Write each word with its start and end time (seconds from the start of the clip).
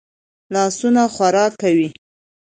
لاسونه 0.53 1.03
خوراک 1.15 1.53
کوي 1.61 1.87